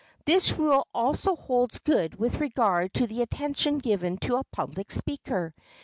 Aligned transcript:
This 0.25 0.53
rule 0.53 0.87
also 0.95 1.35
holds 1.35 1.77
good 1.77 2.15
with 2.19 2.39
regard 2.39 2.91
to 2.95 3.05
the 3.05 3.21
attention 3.21 3.77
given 3.77 4.17
to 4.25 4.37
a 4.37 4.43
public 4.45 4.91
speaker. 4.91 5.53